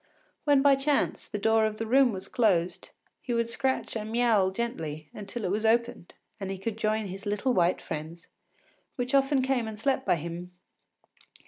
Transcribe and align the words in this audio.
When 0.45 0.63
by 0.63 0.75
chance 0.77 1.27
the 1.27 1.37
door 1.37 1.63
of 1.67 1.77
the 1.77 1.85
room 1.85 2.11
was 2.11 2.27
closed, 2.27 2.89
he 3.21 3.35
would 3.35 3.51
scratch 3.51 3.95
and 3.95 4.11
miaoul 4.11 4.49
gently 4.51 5.09
until 5.13 5.43
it 5.45 5.51
was 5.51 5.63
opened 5.63 6.15
and 6.39 6.49
he 6.49 6.57
could 6.57 6.75
join 6.77 7.05
his 7.05 7.27
little 7.27 7.53
white 7.53 7.83
friends, 7.83 8.25
which 8.95 9.13
often 9.13 9.43
came 9.43 9.67
and 9.67 9.77
slept 9.79 10.03
by 10.07 10.15
him. 10.15 10.53